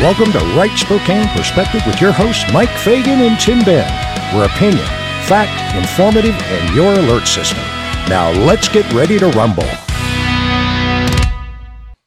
[0.00, 3.88] Welcome to Right Spokane Perspective with your hosts, Mike Fagan and Tim Ben.
[4.34, 4.84] Where opinion,
[5.26, 7.62] fact, informative, and your alert system.
[8.08, 9.68] Now let's get ready to rumble.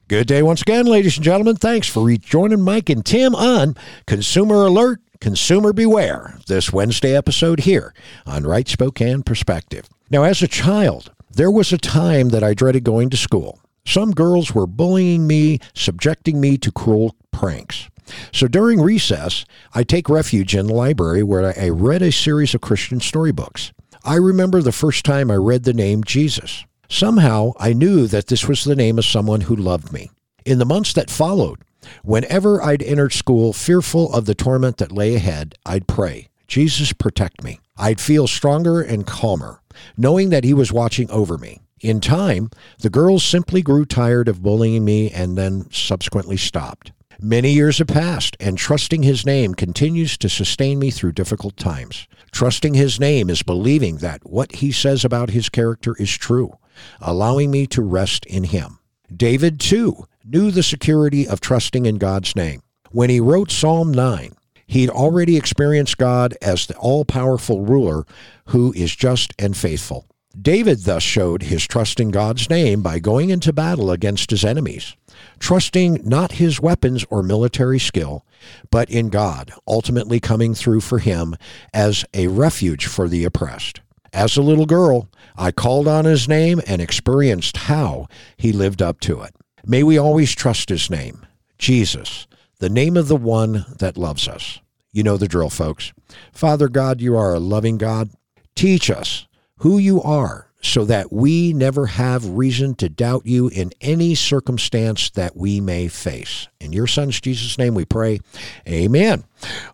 [0.10, 1.56] Good day once again, ladies and gentlemen.
[1.56, 3.76] Thanks for rejoining Mike and Tim on
[4.06, 7.94] Consumer Alert, Consumer Beware, this Wednesday episode here
[8.26, 9.88] on Right Spokane Perspective.
[10.12, 13.60] Now, as a child, there was a time that I dreaded going to school.
[13.88, 17.88] Some girls were bullying me, subjecting me to cruel pranks.
[18.34, 22.60] So during recess, I take refuge in the library where I read a series of
[22.60, 23.72] Christian storybooks.
[24.04, 26.66] I remember the first time I read the name Jesus.
[26.90, 30.12] Somehow I knew that this was the name of someone who loved me.
[30.46, 31.64] In the months that followed,
[32.04, 37.42] whenever I'd entered school fearful of the torment that lay ahead, I'd pray, Jesus, protect
[37.42, 37.62] me.
[37.78, 39.62] I'd feel stronger and calmer,
[39.96, 41.62] knowing that he was watching over me.
[41.82, 42.50] In time,
[42.80, 46.92] the girls simply grew tired of bullying me and then subsequently stopped.
[47.20, 52.08] Many years have passed, and trusting his name continues to sustain me through difficult times.
[52.32, 56.58] Trusting his name is believing that what he says about his character is true,
[57.02, 58.80] allowing me to rest in him.
[59.16, 62.62] David, too, knew the security of trusting in God's name.
[62.92, 64.34] When he wrote Psalm 9,
[64.68, 68.06] he'd already experienced God as the all powerful ruler
[68.48, 70.08] who is just and faithful.
[70.40, 74.96] David thus showed his trust in God's name by going into battle against his enemies,
[75.40, 78.24] trusting not his weapons or military skill,
[78.70, 81.36] but in God, ultimately coming through for him
[81.74, 83.82] as a refuge for the oppressed.
[84.14, 89.00] As a little girl, I called on his name and experienced how he lived up
[89.02, 89.36] to it.
[89.66, 91.26] May we always trust his name,
[91.58, 92.28] Jesus,
[92.60, 94.60] the name of the one that loves us.
[94.92, 95.94] You know the drill, folks.
[96.32, 98.10] Father God, you are a loving God.
[98.56, 99.27] Teach us
[99.58, 105.10] who you are so that we never have reason to doubt you in any circumstance
[105.12, 106.48] that we may face.
[106.60, 108.20] In your son's Jesus' name we pray.
[108.68, 109.24] Amen.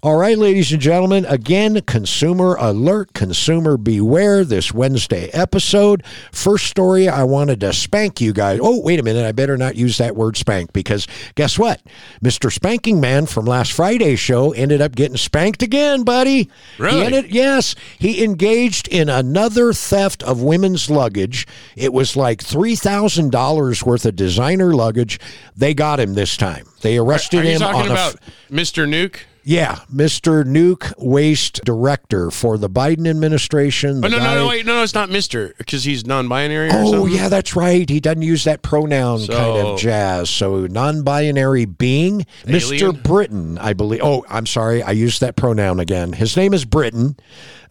[0.01, 6.03] All right, ladies and gentlemen, again, consumer alert, consumer beware this Wednesday episode.
[6.33, 8.59] First story, I wanted to spank you guys.
[8.61, 11.81] Oh, wait a minute, I better not use that word spank because guess what?
[12.21, 12.51] Mr.
[12.51, 16.49] Spanking Man from last Friday's show ended up getting spanked again, buddy.
[16.77, 16.97] Really?
[16.97, 21.47] He ended, yes, he engaged in another theft of women's luggage.
[21.75, 25.19] It was like $3,000 worth of designer luggage.
[25.55, 26.67] They got him this time.
[26.81, 28.15] They arrested Are you him talking on a about
[28.51, 28.87] Mr.
[28.87, 29.21] Nuke?
[29.45, 30.43] Yeah, Mr.
[30.45, 33.97] Nuke Waste Director for the Biden administration.
[33.97, 36.69] Oh the no, no, guy- no, wait, no, no, it's not Mister because he's non-binary.
[36.71, 37.13] Oh, something?
[37.13, 37.89] yeah, that's right.
[37.89, 40.29] He doesn't use that pronoun kind of jazz.
[40.29, 43.01] So, non binary being, Mr.
[43.03, 43.99] Brinton, I believe.
[44.01, 44.81] Oh, I'm sorry.
[44.81, 46.13] I used that pronoun again.
[46.13, 47.17] His name is Brinton.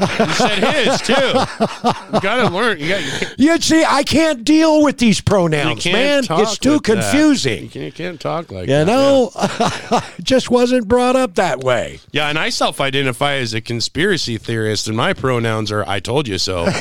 [0.01, 1.15] You said his too.
[2.13, 2.79] You gotta learn.
[2.81, 3.35] You got.
[3.39, 6.25] You see, I can't deal with these You pronouns, man.
[6.29, 6.85] It's too that.
[6.85, 7.63] confusing.
[7.65, 8.87] You can't, you can't talk like You that.
[8.87, 12.01] know, it just wasn't brought up that way.
[12.11, 16.39] Yeah, and I self-identify as a conspiracy theorist, and my pronouns are "I told you
[16.39, 16.67] so."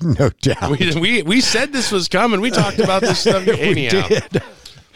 [0.00, 0.78] No doubt.
[0.78, 2.40] we, we we said this was coming.
[2.40, 4.06] We talked about this stuff anyhow.
[4.08, 4.42] did.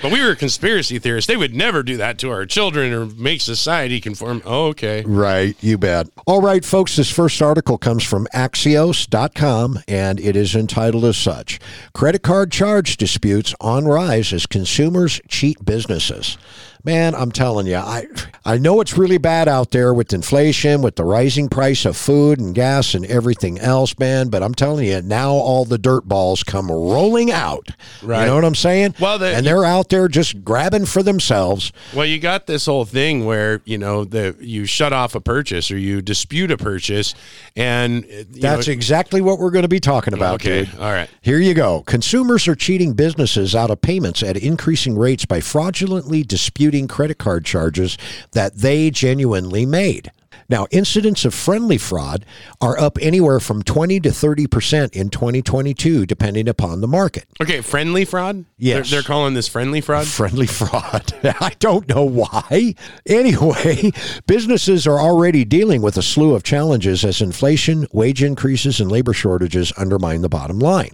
[0.01, 1.29] But we were conspiracy theorists.
[1.29, 4.43] They would never do that to our children or make society conform.
[4.45, 5.05] Oh, okay.
[5.07, 6.09] Right, you bet.
[6.27, 11.61] All right, folks, this first article comes from Axios.com and it is entitled as such
[11.95, 16.37] Credit Card Charge Disputes on Rise as Consumers Cheat Businesses.
[16.85, 18.07] Man, I'm telling you, I
[18.45, 22.41] I know it's really bad out there with inflation, with the rising price of food
[22.41, 24.31] and gas and everything else, man.
[24.31, 27.69] But I'm telling you, now all the dirt balls come rolling out.
[28.03, 28.97] You know what I'm saying?
[28.99, 31.73] Well, the- and they're out there just grabbing for themselves.
[31.95, 35.71] Well, you got this whole thing where you know the you shut off a purchase
[35.71, 37.15] or you dispute a purchase,
[37.55, 40.65] and That's know, exactly what we're going to be talking about, okay.
[40.65, 40.81] dude.
[40.81, 41.09] All right.
[41.21, 41.83] Here you go.
[41.83, 47.45] Consumers are cheating businesses out of payments at increasing rates by fraudulently disputing credit card
[47.45, 47.99] charges
[48.33, 50.11] that they genuinely made.
[50.53, 52.27] Now, incidents of friendly fraud
[52.61, 57.25] are up anywhere from 20 to 30% in 2022, depending upon the market.
[57.41, 58.45] Okay, friendly fraud.
[58.59, 58.91] Yes.
[58.91, 60.07] they're, they're calling this friendly fraud.
[60.07, 61.15] Friendly fraud.
[61.25, 62.75] I don't know why.
[63.07, 63.93] Anyway,
[64.27, 69.15] businesses are already dealing with a slew of challenges as inflation, wage increases, and labor
[69.15, 70.93] shortages undermine the bottom line.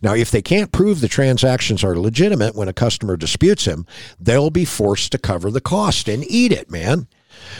[0.00, 3.84] Now, if they can't prove the transactions are legitimate when a customer disputes them,
[4.20, 7.08] they'll be forced to cover the cost and eat it, man.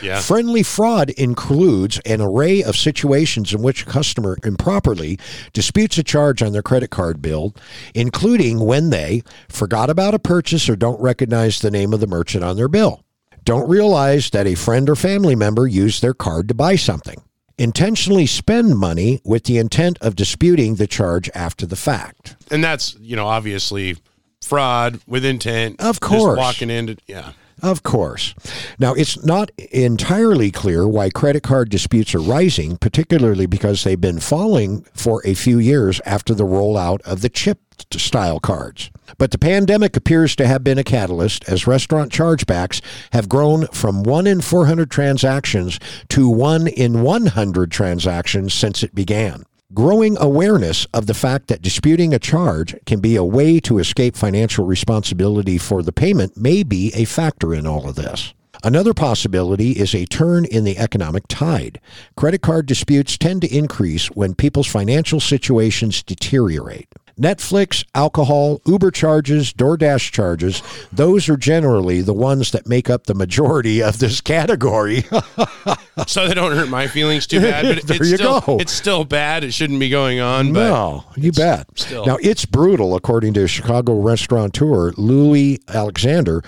[0.02, 0.20] Yeah.
[0.20, 5.18] Friendly fraud includes an array of situations in which a customer improperly
[5.52, 7.54] disputes a charge on their credit card bill,
[7.94, 12.44] including when they forgot about a purchase or don't recognize the name of the merchant
[12.44, 13.04] on their bill,
[13.44, 17.20] don't realize that a friend or family member used their card to buy something,
[17.58, 22.36] intentionally spend money with the intent of disputing the charge after the fact.
[22.50, 23.96] and that's you know obviously
[24.42, 25.80] fraud with intent.
[25.80, 26.36] Of course.
[26.36, 27.32] walking into yeah.
[27.62, 28.34] Of course.
[28.80, 34.18] Now, it's not entirely clear why credit card disputes are rising, particularly because they've been
[34.18, 37.60] falling for a few years after the rollout of the chip
[37.92, 38.90] style cards.
[39.16, 42.80] But the pandemic appears to have been a catalyst as restaurant chargebacks
[43.12, 49.44] have grown from 1 in 400 transactions to 1 in 100 transactions since it began.
[49.74, 54.16] Growing awareness of the fact that disputing a charge can be a way to escape
[54.16, 58.34] financial responsibility for the payment may be a factor in all of this.
[58.62, 61.80] Another possibility is a turn in the economic tide.
[62.18, 66.88] Credit card disputes tend to increase when people's financial situations deteriorate.
[67.20, 70.62] Netflix, alcohol, Uber charges, DoorDash charges,
[70.92, 75.02] those are generally the ones that make up the majority of this category.
[76.06, 77.64] so they don't hurt my feelings too bad.
[77.76, 78.58] But there it's you still, go.
[78.58, 79.44] It's still bad.
[79.44, 80.52] It shouldn't be going on.
[80.52, 81.66] But no, you bet.
[81.78, 86.42] still- Now, it's brutal, according to Chicago restaurateur Louis Alexander,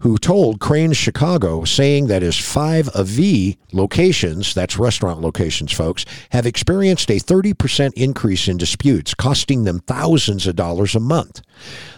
[0.00, 6.04] who told Crain's Chicago, saying that his five of V locations, that's restaurant locations, folks,
[6.30, 11.42] have experienced a 30% increase in disputes, costing them thousands of dollars a month.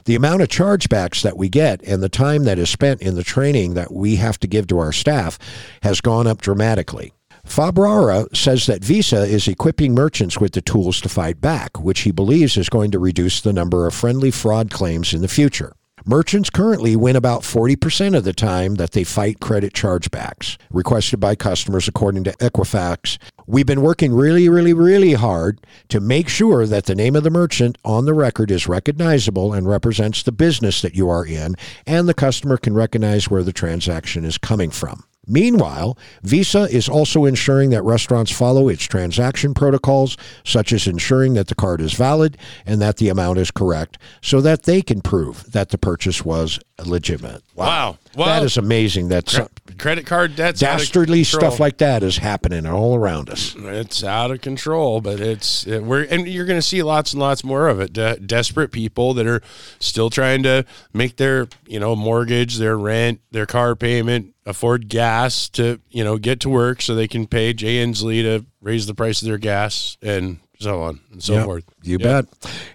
[0.05, 3.25] The amount of chargebacks that we get and the time that is spent in the
[3.25, 5.39] training that we have to give to our staff
[5.83, 7.13] has gone up dramatically.
[7.45, 12.11] Fabrara says that Visa is equipping merchants with the tools to fight back, which he
[12.11, 15.73] believes is going to reduce the number of friendly fraud claims in the future.
[16.09, 21.35] Merchants currently win about 40% of the time that they fight credit chargebacks requested by
[21.35, 23.19] customers, according to Equifax.
[23.47, 25.61] We've been working really, really, really hard
[25.91, 29.69] to make sure that the name of the merchant on the record is recognizable and
[29.69, 31.57] represents the business that you are in,
[31.87, 35.05] and the customer can recognize where the transaction is coming from.
[35.29, 41.49] Meanwhile, Visa is also ensuring that restaurants follow its transaction protocols, such as ensuring that
[41.49, 45.53] the card is valid and that the amount is correct, so that they can prove
[45.53, 47.43] that the purchase was legitimate.
[47.55, 47.99] Wow.
[48.13, 49.49] That Well, is amazing that some
[49.79, 53.55] credit card debt's dastardly stuff like that is happening all around us.
[53.57, 57.21] It's out of control, but it's it, we're and you're going to see lots and
[57.21, 57.93] lots more of it.
[57.93, 59.43] De- desperate people that are
[59.79, 65.49] still trying to make their you know mortgage, their rent, their car payment, afford gas
[65.51, 68.95] to you know get to work so they can pay Jay Inslee to raise the
[68.95, 71.65] price of their gas and so on and so Yep, forth.
[71.83, 72.03] You Yep.
[72.03, 72.25] bet.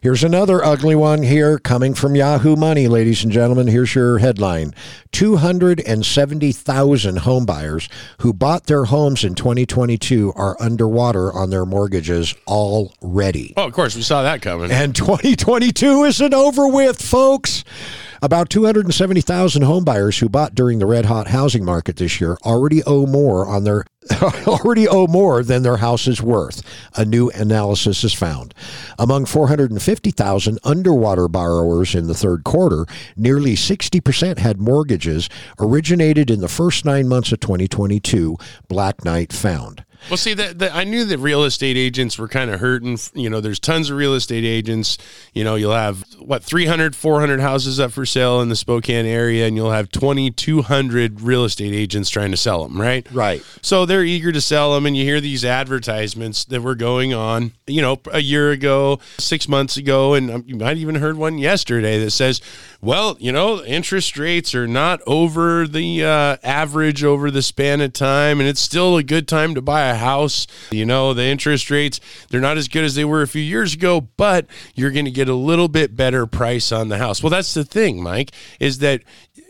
[0.02, 3.68] Here's another ugly one here coming from Yahoo Money, ladies and gentlemen.
[3.68, 4.74] Here's your headline
[5.12, 7.90] 270,000 homebuyers
[8.20, 13.54] who bought their homes in 2022 are underwater on their mortgages already.
[13.58, 14.72] Oh, of course, we saw that coming.
[14.72, 17.64] And 2022 isn't over with, folks.
[18.24, 23.06] About 270,000 homebuyers who bought during the red hot housing market this year already owe
[23.06, 23.84] more on their
[24.48, 26.64] already owe more than their house is worth.
[26.96, 28.54] A new analysis has found.
[28.98, 32.86] Among 450,000 underwater borrowers in the third quarter,
[33.18, 35.28] nearly 60% had mortgages
[35.60, 38.38] originated in the first 9 months of 2022,
[38.70, 39.84] Black Knight found.
[40.10, 42.98] Well, see, that that- I knew that real estate agents were kind of hurting.
[43.14, 44.98] You know, there's tons of real estate agents.
[45.34, 49.46] You know, you'll have what 300, 400 houses up for sale in the Spokane area,
[49.48, 52.80] and you'll have 2,200 real estate agents trying to sell them.
[52.80, 53.08] Right.
[53.12, 53.44] Right.
[53.62, 57.54] So they're eager to sell them, and you hear these advertisements that were going on,
[57.68, 61.38] you know, a year ago, six months ago, and um, you might even heard one
[61.38, 62.42] yesterday that says,
[62.82, 67.94] well, you know, interest rates are not over the uh, average over the span of
[67.94, 70.48] time, and it's still a good time to buy a house.
[70.72, 73.74] You know, the interest rates, they're not as good as they were a few years
[73.74, 77.22] ago, but you're going to get a little bit better price on the house.
[77.22, 79.04] Well, that's the thing, Mike, is that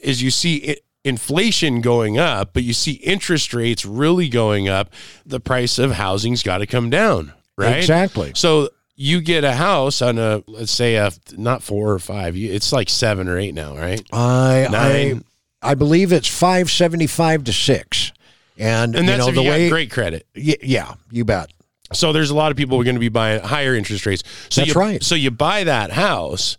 [0.03, 4.93] as you see it, inflation going up, but you see interest rates really going up,
[5.25, 7.77] the price of housing's got to come down, right?
[7.77, 8.31] Exactly.
[8.35, 12.71] So you get a house on a let's say a not four or five, it's
[12.71, 14.01] like seven or eight now, right?
[14.13, 15.17] I Nine.
[15.17, 15.21] I
[15.63, 18.12] I believe it's 575 to 6.
[18.57, 20.27] And, And you that's know if the you way got great credit.
[20.35, 21.51] Y- yeah, you bet.
[21.91, 24.23] So there's a lot of people who are going to be buying higher interest rates.
[24.49, 25.03] So That's you, right.
[25.03, 26.57] So you buy that house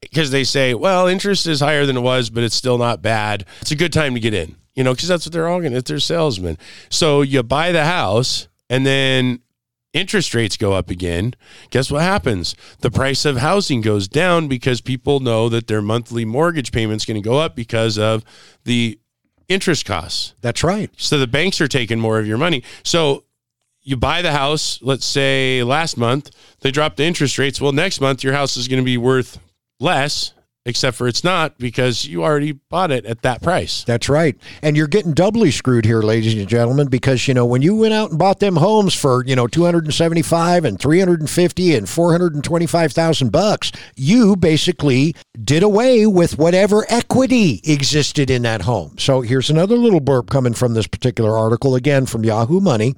[0.00, 3.44] because they say, well, interest is higher than it was, but it's still not bad.
[3.60, 5.72] It's a good time to get in, you know, because that's what they're all going
[5.72, 6.58] to, they're salesmen.
[6.90, 9.40] So you buy the house and then
[9.92, 11.34] interest rates go up again.
[11.70, 12.54] Guess what happens?
[12.80, 17.20] The price of housing goes down because people know that their monthly mortgage payment's going
[17.20, 18.24] to go up because of
[18.64, 18.98] the
[19.48, 20.34] interest costs.
[20.40, 20.90] That's right.
[20.96, 22.62] So the banks are taking more of your money.
[22.82, 23.24] So
[23.82, 27.60] you buy the house, let's say last month, they dropped the interest rates.
[27.60, 29.38] Well, next month your house is going to be worth
[29.80, 30.34] less
[30.68, 33.84] except for it's not because you already bought it at that price.
[33.84, 34.36] That's right.
[34.62, 37.94] And you're getting doubly screwed here, ladies and gentlemen, because you know when you went
[37.94, 44.36] out and bought them homes for, you know, 275 and 350 and 425,000 bucks, you
[44.36, 48.96] basically did away with whatever equity existed in that home.
[48.98, 52.94] So here's another little burp coming from this particular article again from Yahoo Money.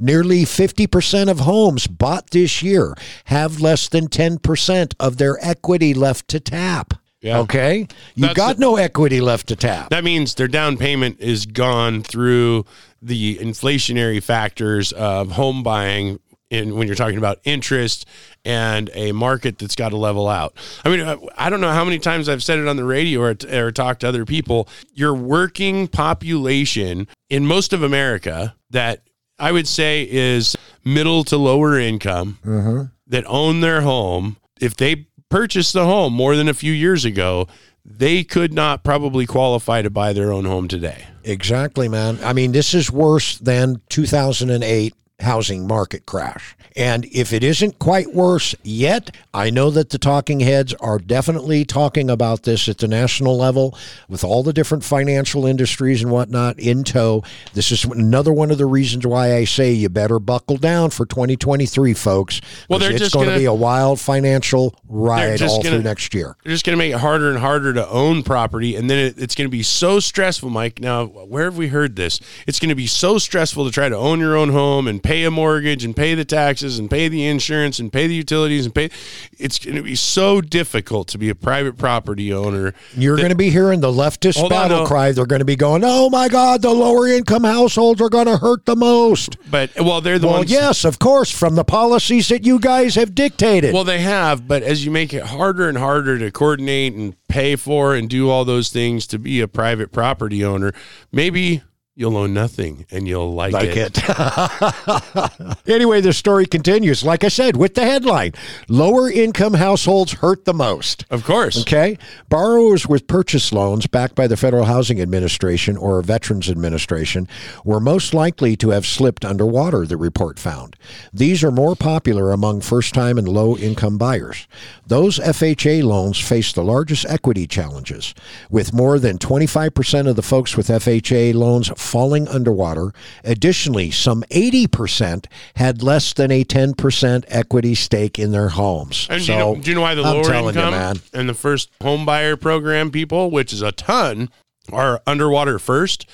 [0.00, 6.26] Nearly 50% of homes bought this year have less than 10% of their equity left
[6.28, 6.94] to tap.
[7.22, 7.38] Yeah.
[7.38, 7.86] Okay?
[8.14, 9.90] You That's got the- no equity left to tap.
[9.90, 12.66] That means their down payment is gone through
[13.00, 16.18] the inflationary factors of home buying
[16.50, 18.06] in when you're talking about interest
[18.44, 20.54] and a market that's got to level out.
[20.84, 23.36] I mean, I- don't know how many times I've said it on the radio or,
[23.50, 24.68] or talked to other people.
[24.92, 29.02] Your working population in most of America that
[29.38, 32.82] I would say is middle to lower income mm-hmm.
[33.06, 37.48] that own their home, if they purchased the home more than a few years ago,
[37.86, 41.06] they could not probably qualify to buy their own home today.
[41.24, 42.18] Exactly, man.
[42.22, 46.56] I mean, this is worse than 2008 housing market crash.
[46.76, 51.64] And if it isn't quite worse yet, I know that the talking heads are definitely
[51.64, 53.76] talking about this at the national level
[54.08, 57.24] with all the different financial industries and whatnot in tow.
[57.52, 61.04] This is another one of the reasons why I say you better buckle down for
[61.04, 62.40] 2023, folks.
[62.68, 66.36] Well, it's just going to be a wild financial ride all gonna- through next year.
[66.42, 68.76] They're just going to make it harder and harder to own property.
[68.76, 70.80] And then it, it's going to be so stressful, Mike.
[70.80, 72.18] Now, where have we heard this?
[72.46, 75.11] It's going to be so stressful to try to own your own home and pay
[75.24, 78.74] a mortgage and pay the taxes and pay the insurance and pay the utilities and
[78.74, 78.90] pay.
[79.38, 82.72] It's going to be so difficult to be a private property owner.
[82.96, 84.86] You're going to be hearing the leftist on, battle no.
[84.86, 85.12] cry.
[85.12, 88.38] They're going to be going, "Oh my God, the lower income households are going to
[88.38, 90.50] hurt the most." But, well, they're the Well, ones.
[90.50, 93.74] yes, of course, from the policies that you guys have dictated.
[93.74, 97.56] Well, they have, but as you make it harder and harder to coordinate and pay
[97.56, 100.72] for and do all those things to be a private property owner,
[101.10, 101.62] maybe
[101.94, 103.98] you'll own nothing and you'll like, like it.
[103.98, 105.58] it.
[105.66, 107.04] anyway, the story continues.
[107.04, 108.32] Like I said, with the headline
[108.68, 111.04] Lower income households hurt the most.
[111.10, 111.60] Of course.
[111.60, 111.98] Okay.
[112.28, 117.28] Borrowers with purchase loans backed by the Federal Housing Administration or Veterans Administration
[117.64, 120.76] were most likely to have slipped underwater, the report found.
[121.12, 124.46] These are more popular among first time and low income buyers.
[124.86, 128.14] Those FHA loans face the largest equity challenges,
[128.50, 132.92] with more than 25% of the folks with FHA loans falling underwater.
[133.24, 139.06] Additionally, some 80% had less than a 10% equity stake in their homes.
[139.10, 141.00] And do, so, you know, do you know why the I'm lower telling you, income
[141.12, 144.30] and the first home buyer program people, which is a ton,
[144.72, 146.08] are underwater first?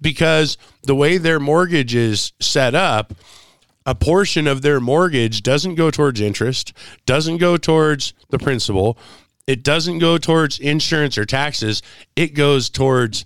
[0.00, 3.12] Because the way their mortgage is set up,
[3.86, 6.72] a portion of their mortgage doesn't go towards interest,
[7.06, 8.96] doesn't go towards the principal,
[9.46, 11.82] it doesn't go towards insurance or taxes,
[12.14, 13.24] it goes towards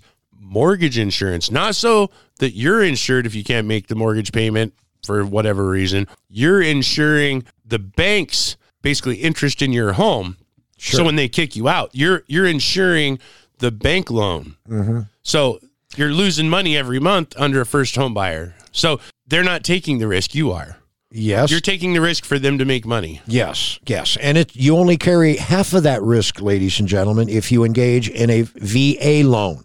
[0.55, 1.51] mortgage insurance.
[1.51, 2.09] Not so
[2.39, 4.73] that you're insured if you can't make the mortgage payment
[5.05, 6.07] for whatever reason.
[6.29, 10.37] You're insuring the bank's basically interest in your home.
[10.77, 13.19] So when they kick you out, you're you're insuring
[13.57, 14.55] the bank loan.
[14.69, 15.01] Mm-hmm.
[15.23, 15.59] So
[15.97, 18.55] you're losing money every month under a first home buyer.
[18.71, 20.35] So they're not taking the risk.
[20.35, 20.77] You are.
[21.11, 21.49] Yes.
[21.49, 23.21] You're taking the risk for them to make money.
[23.25, 24.17] Yes, yes.
[24.17, 28.09] And it you only carry half of that risk, ladies and gentlemen, if you engage
[28.09, 29.63] in a VA loan.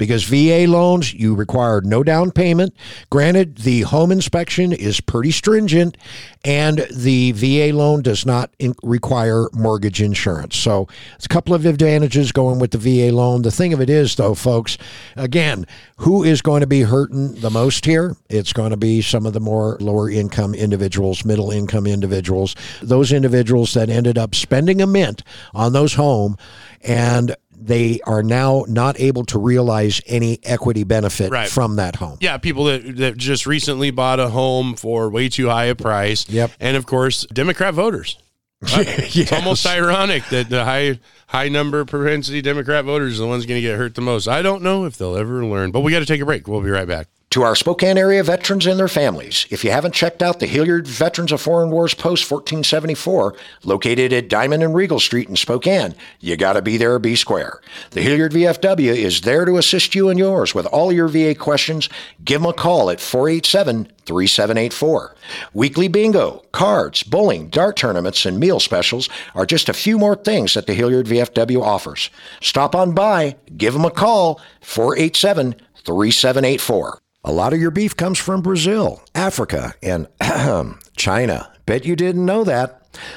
[0.00, 2.74] Because VA loans, you require no down payment.
[3.10, 5.98] Granted, the home inspection is pretty stringent,
[6.42, 10.56] and the VA loan does not in- require mortgage insurance.
[10.56, 13.42] So, it's a couple of advantages going with the VA loan.
[13.42, 14.78] The thing of it is, though, folks,
[15.16, 15.66] again,
[15.98, 18.16] who is going to be hurting the most here?
[18.30, 23.12] It's going to be some of the more lower income individuals, middle income individuals, those
[23.12, 26.38] individuals that ended up spending a mint on those home
[26.82, 31.48] and they are now not able to realize any equity benefit Right.
[31.48, 32.18] from that home.
[32.20, 36.28] Yeah, people that, that just recently bought a home for way too high a price.
[36.28, 36.52] Yep.
[36.60, 38.16] And of course, Democrat voters.
[38.62, 39.32] It's Yes.
[39.32, 40.98] almost ironic that the high
[41.28, 44.28] high number of propensity Democrat voters are the ones going to get hurt the most.
[44.28, 46.46] I don't know if they'll ever learn, but we got to take a break.
[46.46, 47.06] We'll be right back.
[47.34, 50.88] To our Spokane area veterans and their families, if you haven't checked out the Hillyard
[50.88, 56.36] Veterans of Foreign Wars Post 1474, located at Diamond and Regal Street in Spokane, you
[56.36, 57.60] got to be there be square.
[57.92, 61.88] The Hillyard VFW is there to assist you and yours with all your VA questions.
[62.24, 65.14] Give them a call at 487 3784.
[65.54, 70.54] Weekly bingo, cards, bowling, dart tournaments, and meal specials are just a few more things
[70.54, 72.10] that the Hillyard VFW offers.
[72.40, 77.00] Stop on by, give them a call, 487 3784.
[77.22, 80.08] A lot of your beef comes from Brazil, Africa, and
[80.96, 81.52] China.
[81.66, 82.76] Bet you didn't know that.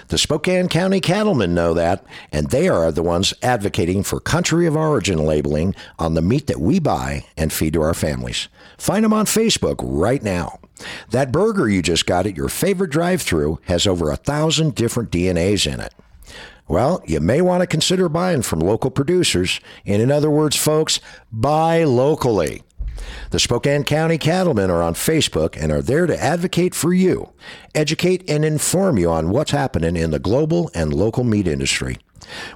[0.09, 4.75] The Spokane County cattlemen know that, and they are the ones advocating for country of
[4.75, 8.49] origin labeling on the meat that we buy and feed to our families.
[8.77, 10.59] Find them on Facebook right now.
[11.11, 15.11] That burger you just got at your favorite drive through has over a thousand different
[15.11, 15.93] DNAs in it.
[16.67, 19.59] Well, you may want to consider buying from local producers.
[19.85, 20.99] And in other words, folks,
[21.31, 22.63] buy locally.
[23.31, 27.31] The Spokane County Cattlemen are on Facebook and are there to advocate for you,
[27.73, 31.97] educate, and inform you on what's happening in the global and local meat industry.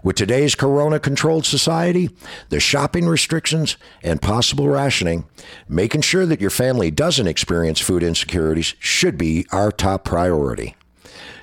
[0.03, 2.09] With today's corona controlled society,
[2.49, 5.25] the shopping restrictions, and possible rationing,
[5.67, 10.75] making sure that your family doesn't experience food insecurities should be our top priority.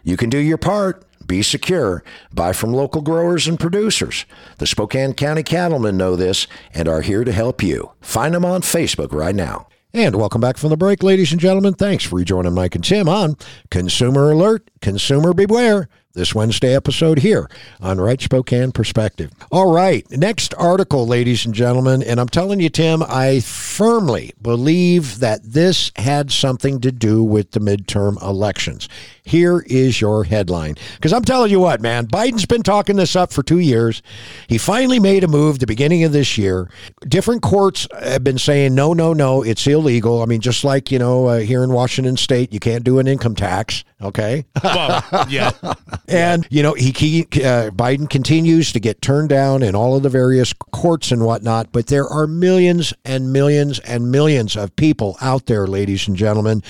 [0.02, 1.04] You can do your part.
[1.26, 2.04] Be secure.
[2.32, 4.26] Buy from local growers and producers.
[4.58, 7.92] The Spokane County Cattlemen know this and are here to help you.
[8.00, 9.68] Find them on Facebook right now.
[9.92, 11.74] And welcome back from the break, ladies and gentlemen.
[11.74, 13.36] Thanks for rejoining Mike and Tim on
[13.70, 19.32] Consumer Alert, Consumer Beware this Wednesday episode here on Right Spokane Perspective.
[19.50, 25.18] All right, next article, ladies and gentlemen, and I'm telling you, Tim, I firmly believe
[25.18, 28.88] that this had something to do with the midterm elections.
[29.24, 30.76] Here is your headline.
[30.94, 34.02] Because I'm telling you what, man, Biden's been talking this up for two years.
[34.48, 36.70] He finally made a move the beginning of this year.
[37.08, 40.22] Different courts have been saying, no, no, no, it's illegal.
[40.22, 43.08] I mean, just like, you know, uh, here in Washington state, you can't do an
[43.08, 43.82] income tax.
[44.04, 44.44] Okay.
[44.62, 45.50] Well, yeah.
[46.06, 50.02] And you know, he, he uh, Biden continues to get turned down in all of
[50.02, 51.72] the various courts and whatnot.
[51.72, 56.62] But there are millions and millions and millions of people out there, ladies and gentlemen,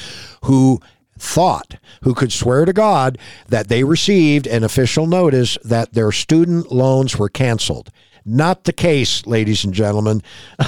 [0.44, 0.80] who
[1.18, 6.70] thought, who could swear to God that they received an official notice that their student
[6.70, 7.90] loans were canceled.
[8.26, 10.22] Not the case, ladies and gentlemen.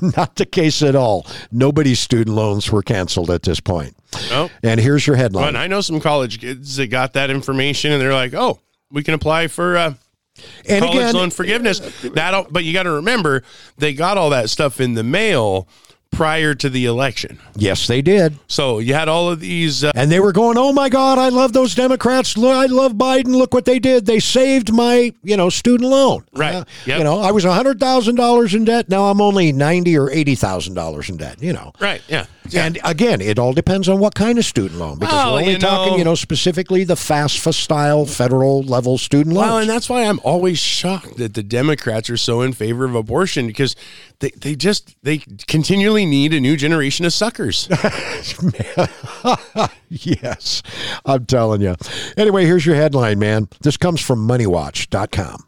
[0.00, 1.26] Not the case at all.
[1.52, 3.94] Nobody's student loans were canceled at this point.
[4.30, 4.50] Oh.
[4.62, 5.42] And here's your headline.
[5.42, 8.60] Well, and I know some college kids that got that information and they're like, oh,
[8.90, 9.94] we can apply for uh,
[10.68, 11.80] and college again, loan forgiveness.
[12.02, 13.42] That, but you got to remember,
[13.76, 15.68] they got all that stuff in the mail
[16.14, 17.38] prior to the election.
[17.56, 18.38] yes, they did.
[18.46, 19.84] So you had all of these.
[19.84, 22.36] Uh, And they were going, "Oh my God, I love those Democrats.
[22.36, 23.34] Look, I love Biden.
[23.36, 24.06] Look what they did.
[24.06, 26.24] They saved my, you know, student loan.
[26.34, 26.54] Right.
[26.54, 26.98] Uh, Yep.
[26.98, 28.88] You know, I was hundred thousand dollars in debt.
[28.88, 31.36] Now I'm only ninety or eighty thousand dollars in debt.
[31.42, 31.72] You know.
[31.80, 32.02] right.
[32.08, 32.26] Yeah.
[32.54, 35.52] And again, it all depends on what kind of student loan because Well, we're only
[35.52, 39.46] you talking, know- you know, specifically the FAFSA style federal level student loan.
[39.46, 42.94] Well, and that's why I'm always shocked that the Democrats are so in favor of
[42.94, 43.74] abortion because
[44.20, 47.68] they, they just they continually need a new generation of suckers.
[49.88, 50.62] yes,
[51.06, 51.74] I'm telling you.
[52.16, 53.48] Anyway, here's your headline, man.
[53.62, 55.44] This comes from MoneyWatch.com.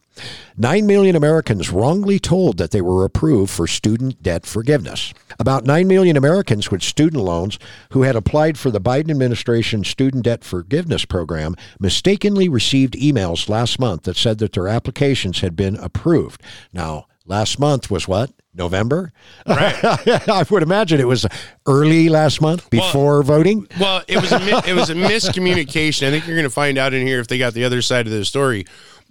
[0.56, 5.12] Nine million Americans wrongly told that they were approved for student debt forgiveness.
[5.38, 7.58] About nine million Americans with student loans
[7.92, 13.78] who had applied for the Biden administration student debt forgiveness program mistakenly received emails last
[13.78, 16.42] month that said that their applications had been approved.
[16.72, 18.30] Now, last month was what?
[18.54, 19.12] November?
[19.46, 19.78] Right.
[20.28, 21.26] I would imagine it was
[21.66, 23.66] early last month before voting.
[23.78, 26.06] Well, it was a mi- it was a miscommunication.
[26.06, 28.06] I think you're going to find out in here if they got the other side
[28.06, 28.64] of the story,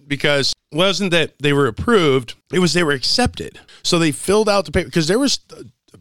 [0.08, 3.60] because wasn't that they were approved; it was they were accepted.
[3.84, 5.40] So they filled out the paper because there was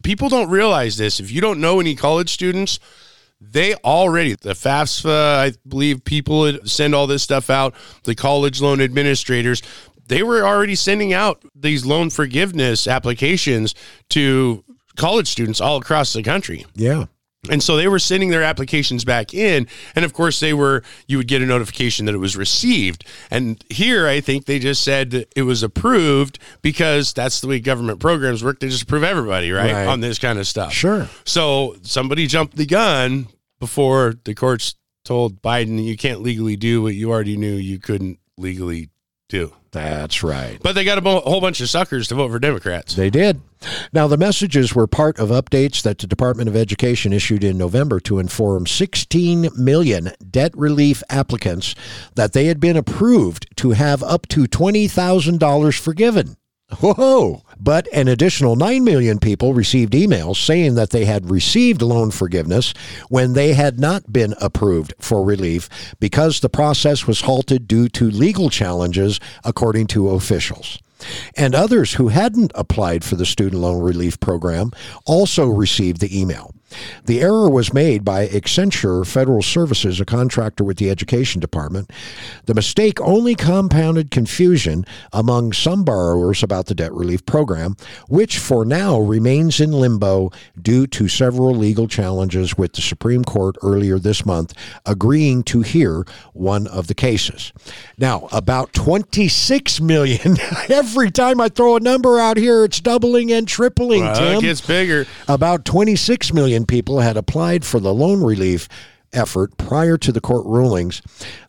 [0.02, 1.20] people don't realize this.
[1.20, 2.78] If you don't know any college students,
[3.40, 7.74] they already the FAFSA, I believe people send all this stuff out.
[8.04, 9.62] The college loan administrators.
[10.06, 13.74] They were already sending out these loan forgiveness applications
[14.10, 14.62] to
[14.96, 16.66] college students all across the country.
[16.74, 17.06] Yeah.
[17.50, 19.66] And so they were sending their applications back in.
[19.94, 23.04] And of course, they were, you would get a notification that it was received.
[23.30, 28.00] And here, I think they just said it was approved because that's the way government
[28.00, 28.60] programs work.
[28.60, 29.72] They just approve everybody, right?
[29.72, 29.86] Right.
[29.86, 30.72] On this kind of stuff.
[30.72, 31.08] Sure.
[31.24, 33.28] So somebody jumped the gun
[33.60, 38.18] before the courts told Biden you can't legally do what you already knew you couldn't
[38.38, 38.90] legally
[39.28, 39.54] do.
[39.74, 40.58] That's right.
[40.62, 42.94] But they got a bo- whole bunch of suckers to vote for Democrats.
[42.94, 43.40] They did.
[43.92, 47.98] Now, the messages were part of updates that the Department of Education issued in November
[48.00, 51.74] to inform 16 million debt relief applicants
[52.14, 56.36] that they had been approved to have up to $20,000 forgiven.
[56.80, 57.42] Whoa!
[57.58, 62.74] But an additional 9 million people received emails saying that they had received loan forgiveness
[63.08, 65.68] when they had not been approved for relief
[66.00, 70.78] because the process was halted due to legal challenges, according to officials.
[71.36, 74.72] And others who hadn't applied for the student loan relief program
[75.04, 76.54] also received the email.
[77.04, 81.90] The error was made by Accenture Federal Services, a contractor with the Education Department.
[82.46, 87.76] The mistake only compounded confusion among some borrowers about the debt relief program,
[88.08, 93.56] which for now remains in limbo due to several legal challenges with the Supreme Court
[93.62, 94.54] earlier this month
[94.86, 97.52] agreeing to hear one of the cases.
[97.98, 100.36] Now, about 26 million.
[100.68, 104.38] Every time I throw a number out here, it's doubling and tripling, Well, Tim.
[104.38, 105.06] it gets bigger.
[105.28, 108.68] About 26 million people had applied for the loan relief
[109.12, 111.00] effort prior to the court rulings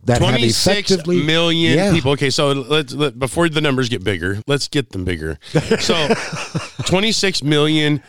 [0.04, 1.91] that have effectively million Yeah.
[1.93, 2.12] people.
[2.12, 5.39] Okay, so let's let, before the numbers get bigger, let's get them bigger.
[5.80, 6.08] So
[6.86, 8.04] 26 million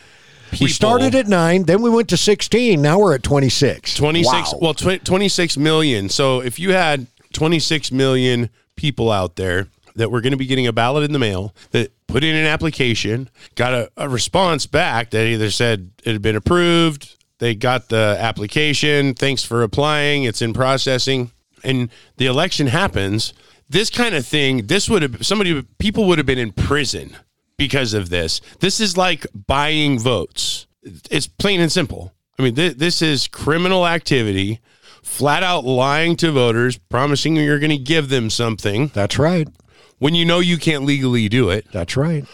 [0.51, 0.67] people.
[0.67, 2.81] We started at nine, then we went to 16.
[2.81, 3.95] Now we're at 26.
[3.95, 4.59] 26 Wow.
[4.61, 6.09] well tw- 26 million.
[6.11, 10.67] So if you had 26 million people out there that were going to be getting
[10.67, 15.11] a ballot in the mail that put in an application, got a, a response back
[15.11, 20.41] that either said it had been approved, they got the application, thanks for applying, it's
[20.41, 21.31] in processing,
[21.65, 23.33] and the election happens,
[23.69, 27.17] this kind of thing, this would have somebody people would have been in prison
[27.57, 28.41] because of this.
[28.61, 30.67] This is like buying votes.
[31.11, 32.13] It's plain and simple.
[32.39, 34.61] I mean, th- this is criminal activity,
[35.03, 39.49] flat out lying to voters, promising you're going to give them something That's right.
[39.99, 41.67] When you know you can't legally do it.
[41.73, 42.25] That's right.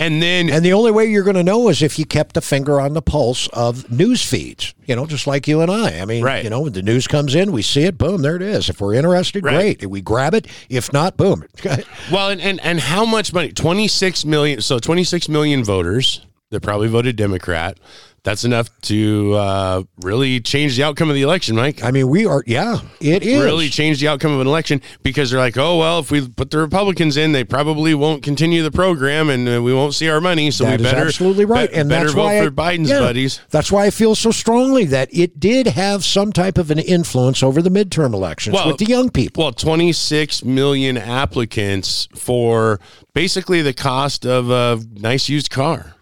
[0.00, 2.40] And then And the only way you're going to know is if you kept a
[2.40, 5.98] finger on the pulse of news feeds, you know, just like you and I.
[5.98, 6.44] I mean, Right.
[6.44, 8.68] you know, when the news comes in, we see it, boom, there it is.
[8.68, 9.54] If we're interested, Right.
[9.56, 9.82] great.
[9.82, 11.44] If we grab it, if not, boom.
[12.12, 13.50] Well, and, and and how much money?
[13.52, 14.60] Twenty six million.
[14.60, 16.20] So twenty six million voters
[16.50, 17.78] that probably voted Democrat.
[18.24, 21.82] That's enough to uh, really change the outcome of the election, Mike.
[21.82, 23.42] I mean, we are, yeah, it is.
[23.42, 26.50] Really change the outcome of an election because they're like, oh well, if we put
[26.50, 30.20] the Republicans in, they probably won't continue the program, and uh, we won't see our
[30.20, 30.50] money.
[30.50, 32.90] So That we better absolutely right, be- and better that's vote why for I- Biden's
[32.90, 33.40] yeah, buddies.
[33.50, 37.42] That's why I feel so strongly that it did have some type of an influence
[37.42, 39.44] over the midterm elections Well- with the young people.
[39.44, 42.78] Well, 26 million applicants for
[43.14, 45.94] basically the cost of a nice used car,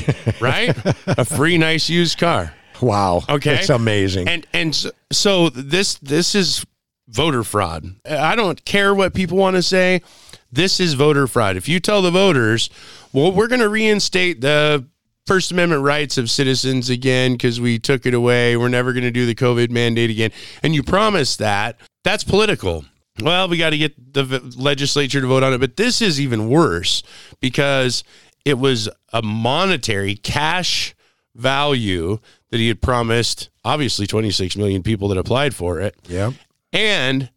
[0.40, 0.76] right?
[1.06, 2.54] a free nice used car.
[2.80, 4.28] Wow, Okay, it's amazing.
[4.28, 6.66] And and so, so this this is
[7.08, 7.86] voter fraud.
[8.08, 10.02] I don't care what people want to say.
[10.50, 11.56] This is voter fraud.
[11.56, 12.70] If you tell the voters,
[13.12, 14.84] well, we're going to reinstate the
[15.26, 18.56] First Amendment rights of citizens again because we took it away.
[18.56, 22.84] We're never going to do the COVID mandate again, and you promise that, that's political.
[23.20, 26.20] Well, we got to get the v- legislature to vote on it, but this is
[26.20, 27.02] even worse
[27.40, 28.02] because
[28.44, 30.94] it was a monetary cash
[31.34, 32.18] value
[32.50, 35.96] that he had promised obviously 26 million people that applied for it.
[36.06, 36.32] Yeah,
[36.72, 37.30] and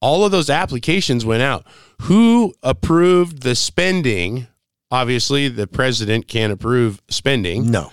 [0.00, 1.66] all of those applications went out.
[2.02, 4.46] Who approved the spending?
[4.90, 7.70] Obviously the president can't approve spending.
[7.70, 7.90] No,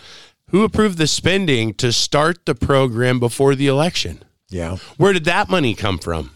[0.50, 4.24] who approved the spending to start the program before the election?
[4.50, 6.32] Yeah, where did that money come from?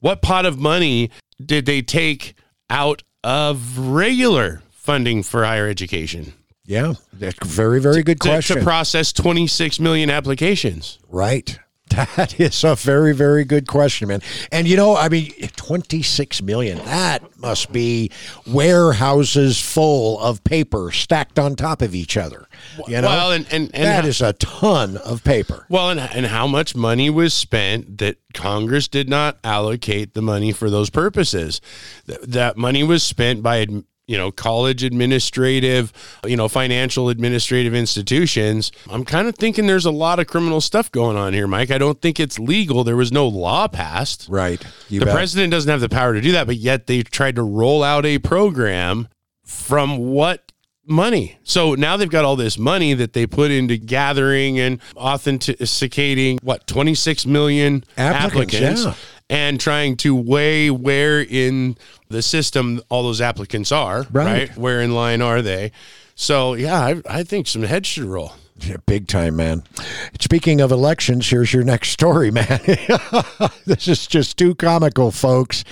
[0.00, 1.10] What pot of money
[1.44, 2.34] did they take
[2.70, 6.32] out of regular funding for higher education
[6.68, 6.92] yeah.
[7.14, 8.58] That's a very, very good to, question.
[8.58, 10.98] to process 26 million applications.
[11.08, 11.58] Right.
[11.88, 14.20] That is a very, very good question, man.
[14.52, 18.10] And you know, I mean, 26 million, that must be
[18.46, 22.46] warehouses full of paper stacked on top of each other.
[22.86, 25.64] You know, well, and and, and that ho- is a ton of paper.
[25.70, 30.52] well, and, and how much money was spent that Congress did not allocate the money
[30.52, 31.62] for those purposes?
[32.06, 33.66] Th- that money was spent by
[34.08, 35.92] you know college administrative,
[36.26, 38.72] you know financial administrative institutions.
[38.90, 41.70] I'm kind of thinking there's a lot of criminal stuff going on here, Mike.
[41.70, 42.82] I don't think it's legal.
[42.82, 44.26] There was no law passed.
[44.28, 44.60] Right.
[44.88, 45.14] You the bet.
[45.14, 48.04] president doesn't have the power to do that, but yet they tried to roll out
[48.04, 49.06] a program
[49.44, 50.52] from what
[50.88, 51.38] money?
[51.44, 56.66] So now they've got all this money that they put into gathering and authenticating what
[56.66, 58.94] 26 million Applicants, applicants, yeah.
[59.30, 61.76] And trying to weigh where in
[62.08, 64.48] the system all those applicants are, Right.
[64.48, 64.56] right?
[64.56, 65.72] Where in line are they?
[66.14, 68.32] So yeah, I, I think some heads should roll.
[68.60, 69.62] Yeah, big time, man.
[70.20, 72.58] Speaking of elections, here's your next story, man.
[73.66, 75.62] this is just too comical, folks.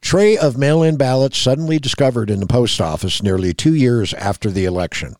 [0.00, 4.48] Tray of mail in ballots suddenly discovered in the post office nearly two years after
[4.48, 5.16] the election.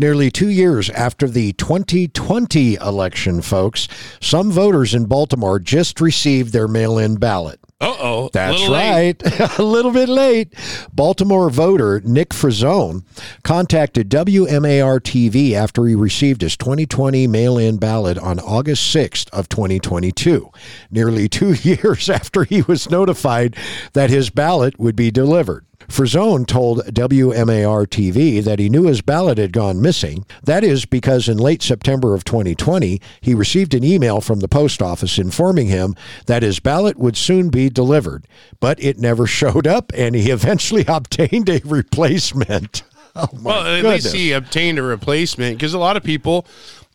[0.00, 3.88] Nearly two years after the 2020 election, folks,
[4.20, 7.58] some voters in Baltimore just received their mail in ballot.
[7.80, 9.20] Uh oh, That's right.
[9.58, 10.54] a little bit late.
[10.92, 13.04] Baltimore voter Nick Frazone
[13.42, 20.50] contacted WMAR TV after he received his 2020 mail-in ballot on August 6th of 2022,
[20.92, 23.56] nearly 2 years after he was notified
[23.94, 25.64] that his ballot would be delivered.
[25.88, 30.24] Frazone told WMAR TV that he knew his ballot had gone missing.
[30.44, 34.82] That is because in late September of 2020, he received an email from the post
[34.82, 35.94] office informing him
[36.26, 38.26] that his ballot would soon be delivered,
[38.60, 42.82] but it never showed up and he eventually obtained a replacement.
[43.16, 44.04] Oh Well, at goodness.
[44.04, 46.46] least he obtained a replacement because a lot of people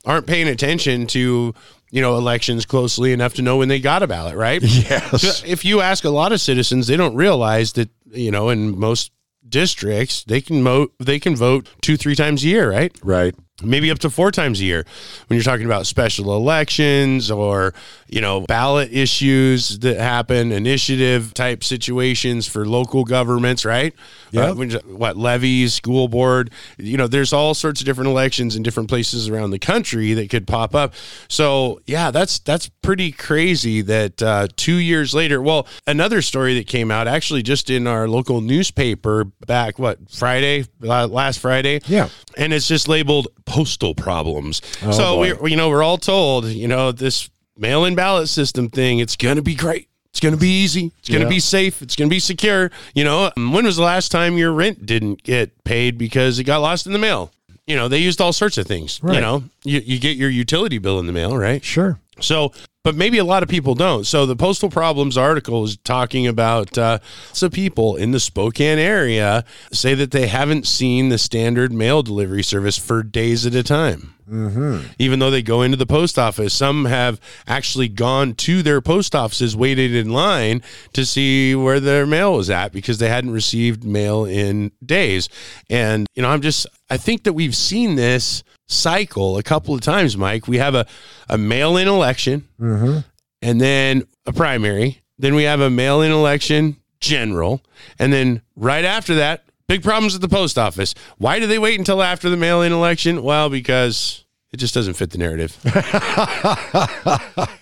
[0.06, 1.54] aren't paying attention to
[1.92, 4.62] you know elections closely enough to know when they got a ballot, right?
[4.62, 5.22] Yes.
[5.22, 8.78] So if you ask a lot of citizens, they don't realize that you know in
[8.78, 9.12] most
[9.48, 12.96] districts they can vote they can vote two three times a year, right?
[13.04, 13.36] Right.
[13.62, 14.84] Maybe up to four times a year
[15.28, 17.72] when you're talking about special elections or
[18.08, 23.94] you know ballot issues that happen initiative type situations for local governments right
[24.32, 24.46] Yeah.
[24.54, 24.56] Uh,
[24.88, 29.30] what levies school board you know there's all sorts of different elections in different places
[29.30, 30.96] around the country that could pop up
[31.30, 36.66] so yeah that's that's pretty crazy that uh, two years later well another story that
[36.66, 42.10] came out actually just in our local newspaper back what friday last friday Yeah.
[42.36, 44.62] and it's just labeled postal problems.
[44.84, 45.34] Oh, so boy.
[45.36, 49.36] we, you know, we're all told, you know, this mail-in ballot system thing, it's going
[49.38, 49.88] to be great.
[50.10, 50.92] It's going to be easy.
[51.00, 51.30] It's going to Yeah.
[51.30, 51.82] be safe.
[51.82, 52.70] It's going to be secure.
[52.94, 56.44] You know, um, when was the last time your rent didn't get paid because it
[56.44, 57.32] got lost in the mail?
[57.66, 59.00] You know, they used all sorts of things.
[59.02, 59.16] Right.
[59.16, 61.64] You know, you, you get your utility bill in the mail, right?
[61.64, 61.98] Sure.
[62.20, 62.52] So,
[62.84, 64.06] but maybe a lot of people don't.
[64.06, 67.00] So, the Postal Problems article is talking about uh,
[67.32, 72.44] some people in the Spokane area say that they haven't seen the standard mail delivery
[72.44, 74.14] service for days at a time.
[74.30, 74.88] Mm-hmm.
[75.00, 79.16] Even though they go into the post office, some have actually gone to their post
[79.16, 80.62] offices, waited in line
[80.94, 85.30] to see where their mail was at because they hadn't received mail in days.
[85.70, 89.82] And, you know, I'm just, I think that we've seen this cycle a couple of
[89.82, 90.48] times, Mike.
[90.48, 90.86] We have a,
[91.30, 93.00] a mail in election mm-hmm.
[93.42, 95.02] and then a primary.
[95.18, 97.62] Then we have a mail in election general.
[98.00, 100.96] And then right after that, big problems at the post office.
[101.18, 103.24] Why do they wait until after the mail in election?
[103.24, 105.58] Well, because it just doesn't fit the narrative.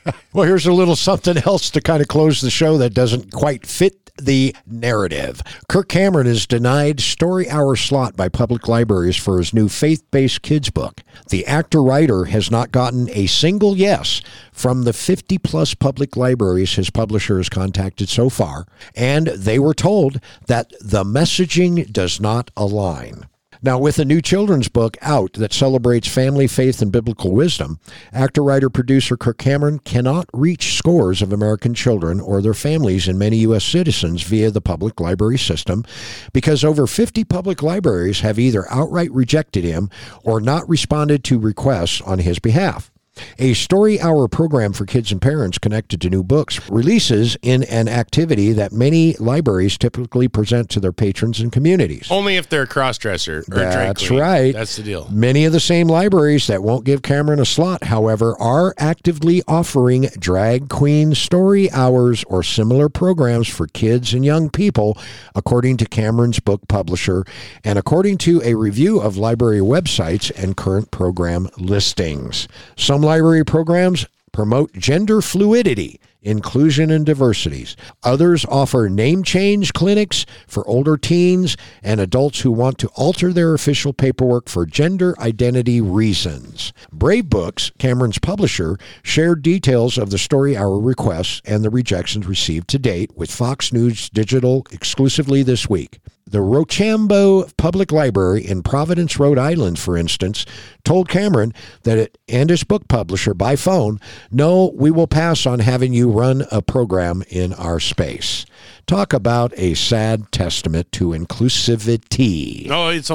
[0.34, 3.67] Well, here's a little something else to kind of close the show that doesn't quite
[3.67, 5.41] fit the narrative.
[5.67, 10.41] Kirk Cameron is denied story hour slot by public libraries for his new faith based
[10.41, 11.01] kids book.
[11.30, 14.21] The actor writer has not gotten a single yes
[14.54, 19.73] from the 50 plus public libraries his publisher has contacted so far, and they were
[19.73, 23.25] told that the messaging does not align.
[23.63, 27.80] Now, with a new children's book out that celebrates family, faith, and biblical wisdom,
[28.12, 33.19] actor, writer, producer Kirk Cameron cannot reach scores of American children or their families and
[33.19, 33.63] many U.S.
[33.63, 35.86] citizens via the public library system
[36.34, 39.91] because over 50 public libraries have either outright rejected him
[40.24, 42.91] or not responded to requests on his behalf.
[43.39, 47.88] A story hour program for kids and parents connected to new books releases in an
[47.88, 52.07] activity that many libraries typically present to their patrons and communities.
[52.10, 54.53] Only if they're a cross dresser or drag That's right.
[54.53, 55.10] That's the deal.
[55.10, 60.10] Many of the same libraries that won't give Cameron a slot, however, are actively offering
[60.19, 64.97] drag queen story hours or similar programs for kids and young people,
[65.36, 67.25] according to Cameron's book publisher
[67.63, 72.47] and according to a review of library websites and current program listings.
[72.75, 77.76] Some library programs promote gender fluidity, inclusion, and diversities.
[78.04, 83.54] Others offer name change clinics for older teens and adults who want to alter their
[83.54, 86.71] official paperwork for gender identity reasons.
[86.93, 92.69] Brave Books, Cameron's publisher, shared details of the story hour requests and the rejections received
[92.69, 96.00] to date with Fox News Digital exclusively this week.
[96.25, 100.45] The Rochambeau Public Library in Providence, Rhode Island, for instance,
[100.84, 101.53] told Cameron
[101.84, 103.99] that it and his book publisher by phone,
[104.31, 108.45] no, we will pass on having you run a program in our space.
[108.88, 112.67] Talk about a sad testament to inclusivity.
[112.67, 113.10] No, it's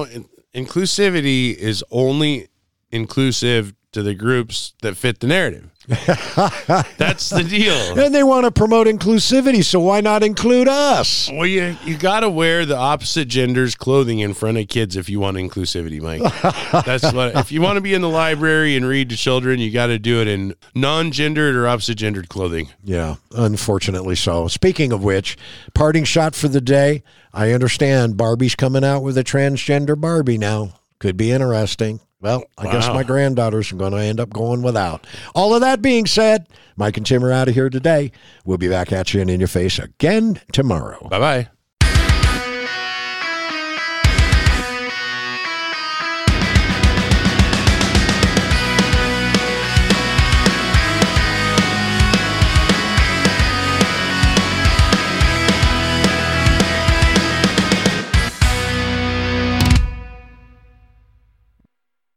[0.55, 2.49] inclusivity is only
[2.91, 5.71] inclusive to the groups that fit the narrative.
[6.97, 7.99] That's the deal.
[7.99, 11.31] And they want to promote inclusivity, so why not include us?
[11.33, 15.09] Well, you you got to wear the opposite gender's clothing in front of kids if
[15.09, 16.23] you want inclusivity, Mike.
[16.85, 17.37] That's what.
[17.37, 19.99] If you want to be in the library and read to children, you got to
[19.99, 22.69] do it in non-gendered or opposite-gendered clothing.
[22.83, 24.49] Yeah, unfortunately so.
[24.49, 25.37] Speaking of which,
[25.73, 27.05] parting shot for the day.
[27.33, 30.81] I understand Barbie's coming out with a transgender Barbie now.
[30.99, 32.01] Could be interesting.
[32.21, 35.07] Well, I guess my granddaughters are going to end up going without.
[35.35, 38.11] All of that being said, Mike and Tim are out of here today.
[38.45, 41.07] We'll be back at you and in your face again tomorrow.
[41.09, 41.49] Bye bye.